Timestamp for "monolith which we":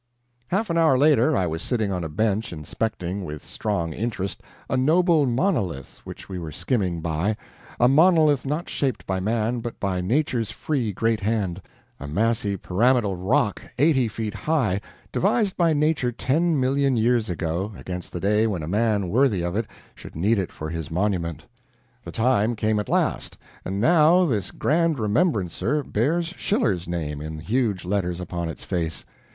5.27-6.39